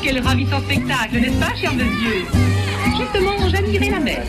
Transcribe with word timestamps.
Quel 0.00 0.20
ravissant 0.20 0.60
spectacle, 0.60 1.18
n'est-ce 1.18 1.40
pas, 1.40 1.56
cher 1.60 1.74
monsieur 1.74 2.24
Justement, 2.96 3.48
j'admirais 3.48 3.90
la 3.90 3.98
mer. 3.98 4.22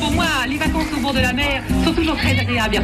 Pour 0.00 0.10
moi, 0.10 0.26
les 0.48 0.56
vacances 0.56 0.86
au 0.96 1.00
bord 1.00 1.14
de 1.14 1.20
la 1.20 1.32
mer 1.32 1.62
toujours 2.08 2.22
très 2.22 2.38
agréables 2.38 2.76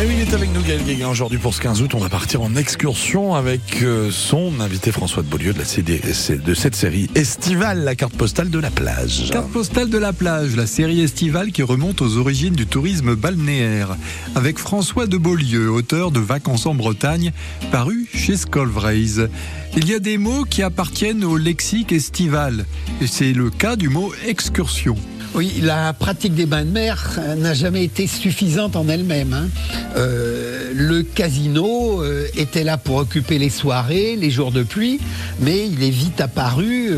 et 0.00 0.06
oui, 0.06 0.14
il 0.16 0.20
est 0.20 0.34
avec 0.34 0.52
nous, 0.52 0.62
Gaël 0.62 0.82
Guéguin. 0.82 1.08
Aujourd'hui, 1.08 1.38
pour 1.38 1.54
ce 1.54 1.60
15 1.60 1.82
août, 1.82 1.94
on 1.94 1.98
va 1.98 2.08
partir 2.08 2.42
en 2.42 2.56
excursion 2.56 3.34
avec 3.34 3.82
euh, 3.82 4.10
son 4.10 4.58
invité 4.58 4.90
François 4.90 5.22
de 5.22 5.28
Beaulieu 5.28 5.52
de, 5.52 5.58
la 5.58 5.64
CD, 5.64 6.00
de 6.00 6.54
cette 6.54 6.74
série 6.74 7.08
estivale, 7.14 7.84
la 7.84 7.94
carte 7.94 8.16
postale 8.16 8.50
de 8.50 8.58
la 8.58 8.70
plage. 8.70 9.30
Carte 9.30 9.50
postale 9.50 9.90
de 9.90 9.98
la 9.98 10.12
plage, 10.12 10.56
la 10.56 10.66
série 10.66 11.02
estivale 11.02 11.52
qui 11.52 11.62
remonte 11.62 12.02
aux 12.02 12.16
origines 12.16 12.54
du 12.54 12.66
tourisme 12.66 13.14
balnéaire. 13.14 13.96
Avec 14.34 14.58
François 14.58 15.06
de 15.06 15.18
Beaulieu, 15.18 15.70
auteur 15.70 16.10
de 16.10 16.20
Vacances 16.20 16.66
en 16.66 16.74
Bretagne, 16.74 17.32
paru 17.70 18.08
chez 18.12 18.36
Scolvraise. 18.36 19.28
Il 19.76 19.88
y 19.88 19.94
a 19.94 20.00
des 20.00 20.18
mots 20.18 20.44
qui 20.44 20.62
appartiennent 20.62 21.22
au 21.22 21.36
lexique 21.36 21.92
estival. 21.92 22.64
Et 23.00 23.06
c'est 23.06 23.32
le 23.32 23.50
cas 23.50 23.76
du 23.76 23.88
mot 23.88 24.12
excursion. 24.26 24.96
Oui, 25.34 25.60
la 25.62 25.94
pratique 25.94 26.34
des 26.34 26.44
bains 26.44 26.64
de 26.66 26.70
mer 26.70 27.18
euh, 27.18 27.34
n'a 27.36 27.54
jamais 27.54 27.84
été 27.84 28.06
suffisante 28.06 28.76
en 28.76 28.86
elle-même. 28.88 29.32
hein. 29.32 29.48
Euh, 29.96 30.72
le 30.74 31.02
casino 31.02 32.02
euh, 32.02 32.26
était 32.36 32.64
là 32.64 32.76
pour 32.76 32.96
occuper 32.96 33.38
les 33.38 33.48
soirées, 33.48 34.14
les 34.16 34.30
jours 34.30 34.52
de 34.52 34.62
pluie, 34.62 35.00
mais 35.40 35.66
il 35.66 35.82
est 35.82 35.90
vite 35.90 36.20
apparu 36.20 36.90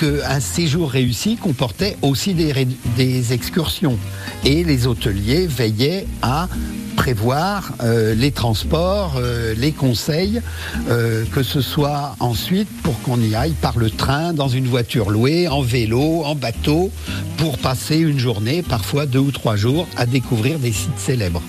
qu'un 0.00 0.40
séjour 0.40 0.90
réussi 0.90 1.36
comportait 1.36 1.98
aussi 2.00 2.34
des 2.34 3.32
excursions. 3.32 3.98
Et 4.44 4.64
les 4.64 4.86
hôteliers 4.86 5.46
veillaient 5.46 6.06
à 6.22 6.48
prévoir 6.96 7.72
euh, 7.82 8.14
les 8.14 8.30
transports, 8.30 9.14
euh, 9.16 9.54
les 9.56 9.72
conseils, 9.72 10.40
euh, 10.88 11.24
que 11.32 11.42
ce 11.42 11.60
soit 11.60 12.16
ensuite 12.20 12.68
pour 12.82 13.00
qu'on 13.02 13.20
y 13.20 13.34
aille 13.34 13.54
par 13.60 13.78
le 13.78 13.90
train, 13.90 14.32
dans 14.32 14.48
une 14.48 14.66
voiture 14.66 15.10
louée, 15.10 15.48
en 15.48 15.62
vélo, 15.62 16.22
en 16.24 16.34
bateau, 16.34 16.90
pour 17.38 17.58
passer 17.58 17.98
une 17.98 18.18
journée, 18.18 18.62
parfois 18.62 19.06
deux 19.06 19.18
ou 19.18 19.32
trois 19.32 19.56
jours, 19.56 19.86
à 19.96 20.06
découvrir 20.06 20.58
des 20.58 20.72
sites 20.72 20.98
célèbres. 20.98 21.42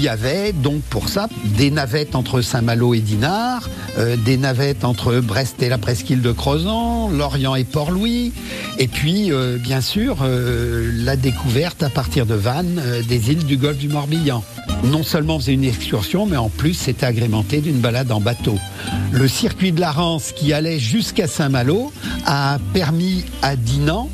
Il 0.00 0.04
y 0.04 0.08
avait 0.08 0.54
donc 0.54 0.80
pour 0.84 1.10
ça 1.10 1.28
des 1.44 1.70
navettes 1.70 2.14
entre 2.14 2.40
Saint-Malo 2.40 2.94
et 2.94 3.00
Dinard, 3.00 3.68
euh, 3.98 4.16
des 4.16 4.38
navettes 4.38 4.82
entre 4.86 5.20
Brest 5.20 5.62
et 5.62 5.68
la 5.68 5.76
presqu'île 5.76 6.22
de 6.22 6.32
Crozon, 6.32 7.10
Lorient 7.10 7.54
et 7.54 7.64
Port-Louis, 7.64 8.32
et 8.78 8.88
puis 8.88 9.30
euh, 9.30 9.58
bien 9.58 9.82
sûr 9.82 10.20
euh, 10.22 10.90
la 11.04 11.16
découverte 11.16 11.82
à 11.82 11.90
partir 11.90 12.24
de 12.24 12.32
Vannes 12.32 12.80
des 13.10 13.30
îles 13.30 13.44
du 13.44 13.58
golfe 13.58 13.76
du 13.76 13.88
Morbihan. 13.88 14.42
Non 14.84 15.02
seulement 15.02 15.38
faisait 15.38 15.52
une 15.52 15.64
excursion, 15.64 16.24
mais 16.24 16.38
en 16.38 16.48
plus 16.48 16.72
c'était 16.72 17.04
agrémenté 17.04 17.60
d'une 17.60 17.80
balade 17.80 18.10
en 18.10 18.22
bateau. 18.22 18.58
Le 19.12 19.28
circuit 19.28 19.72
de 19.72 19.80
la 19.80 19.92
Rance 19.92 20.32
qui 20.32 20.54
allait 20.54 20.78
jusqu'à 20.78 21.26
Saint-Malo 21.26 21.92
a 22.24 22.56
permis 22.72 23.26
à 23.42 23.54
Dinan 23.54 24.08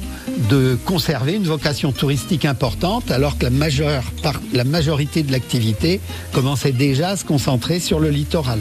de 0.51 0.79
conserver 0.84 1.34
une 1.34 1.45
vocation 1.45 1.92
touristique 1.92 2.45
importante 2.45 3.11
alors 3.11 3.39
que 3.39 3.45
la, 3.45 3.51
majeure 3.51 4.05
la 4.53 4.65
majorité 4.65 5.23
de 5.23 5.33
l'activité 5.33 6.01
commençait 6.33 6.73
déjà 6.73 7.11
à 7.11 7.17
se 7.17 7.25
concentrer 7.25 7.81
sur 7.81 8.01
le 8.01 8.11
littoral. 8.11 8.59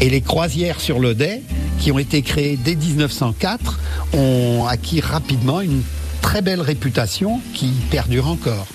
Et 0.00 0.10
les 0.10 0.20
croisières 0.20 0.80
sur 0.80 0.98
l'Odet, 0.98 1.42
qui 1.78 1.92
ont 1.92 1.98
été 1.98 2.22
créées 2.22 2.56
dès 2.56 2.76
1904, 2.76 3.80
ont 4.14 4.66
acquis 4.66 5.00
rapidement 5.00 5.60
une 5.60 5.82
très 6.22 6.42
belle 6.42 6.60
réputation 6.60 7.40
qui 7.54 7.70
perdure 7.90 8.28
encore. 8.28 8.66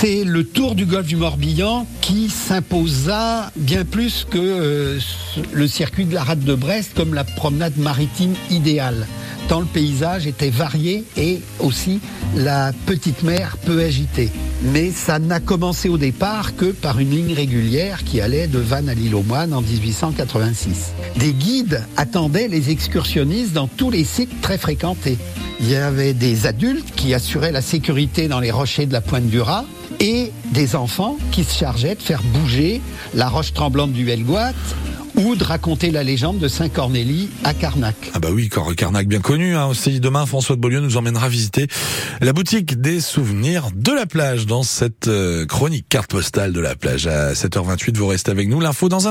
C'est 0.00 0.24
le 0.24 0.44
tour 0.44 0.76
du 0.76 0.86
golfe 0.86 1.08
du 1.08 1.16
Morbihan 1.16 1.86
qui 2.00 2.30
s'imposa 2.30 3.52
bien 3.54 3.84
plus 3.84 4.26
que 4.30 4.38
euh, 4.38 4.98
le 5.52 5.68
circuit 5.68 6.06
de 6.06 6.14
la 6.14 6.24
rade 6.24 6.42
de 6.42 6.54
Brest 6.54 6.92
comme 6.96 7.12
la 7.12 7.22
promenade 7.22 7.76
maritime 7.76 8.32
idéale 8.48 9.06
tant 9.50 9.60
le 9.60 9.66
paysage 9.66 10.26
était 10.26 10.48
varié 10.48 11.04
et 11.18 11.40
aussi 11.58 12.00
la 12.34 12.72
petite 12.86 13.24
mer 13.24 13.58
peu 13.66 13.80
agitée. 13.80 14.30
Mais 14.62 14.90
ça 14.90 15.18
n'a 15.18 15.40
commencé 15.40 15.88
au 15.88 15.96
départ 15.96 16.54
que 16.54 16.66
par 16.66 16.98
une 16.98 17.10
ligne 17.10 17.32
régulière 17.32 18.04
qui 18.04 18.20
allait 18.20 18.46
de 18.46 18.58
Vannes 18.58 18.90
à 18.90 18.94
l'île 18.94 19.14
aux 19.14 19.22
Moines 19.22 19.54
en 19.54 19.62
1886. 19.62 20.92
Des 21.16 21.32
guides 21.32 21.82
attendaient 21.96 22.48
les 22.48 22.70
excursionnistes 22.70 23.54
dans 23.54 23.68
tous 23.68 23.90
les 23.90 24.04
sites 24.04 24.40
très 24.42 24.58
fréquentés. 24.58 25.16
Il 25.60 25.70
y 25.70 25.76
avait 25.76 26.12
des 26.12 26.46
adultes 26.46 26.94
qui 26.94 27.14
assuraient 27.14 27.52
la 27.52 27.62
sécurité 27.62 28.28
dans 28.28 28.40
les 28.40 28.50
rochers 28.50 28.86
de 28.86 28.92
la 28.92 29.00
Pointe 29.00 29.28
du 29.28 29.40
Raz 29.40 29.64
et 29.98 30.30
des 30.52 30.76
enfants 30.76 31.16
qui 31.32 31.44
se 31.44 31.56
chargeaient 31.56 31.94
de 31.94 32.02
faire 32.02 32.22
bouger 32.22 32.82
la 33.14 33.28
roche 33.28 33.54
tremblante 33.54 33.92
du 33.92 34.08
Helgoat 34.10 34.52
ou 35.24 35.36
de 35.36 35.44
raconter 35.44 35.90
la 35.90 36.02
légende 36.02 36.38
de 36.38 36.48
Saint-Cornélie 36.48 37.28
à 37.44 37.54
Carnac. 37.54 37.96
Ah 38.14 38.18
bah 38.18 38.28
oui, 38.32 38.48
Carnac 38.76 39.06
bien 39.06 39.20
connu 39.20 39.54
hein, 39.54 39.66
aussi. 39.66 40.00
Demain, 40.00 40.26
François 40.26 40.56
de 40.56 40.60
Beaulieu 40.60 40.80
nous 40.80 40.96
emmènera 40.96 41.28
visiter 41.28 41.66
la 42.20 42.32
boutique 42.32 42.80
des 42.80 43.00
souvenirs 43.00 43.68
de 43.74 43.92
la 43.92 44.06
plage 44.06 44.46
dans 44.46 44.62
cette 44.62 45.08
euh, 45.08 45.46
chronique 45.46 45.86
carte 45.88 46.10
postale 46.10 46.52
de 46.52 46.60
la 46.60 46.74
plage. 46.74 47.06
À 47.06 47.32
7h28, 47.32 47.96
vous 47.96 48.06
restez 48.06 48.30
avec 48.30 48.48
nous. 48.48 48.60
L'info 48.60 48.88
dans 48.88 49.06
un 49.06 49.08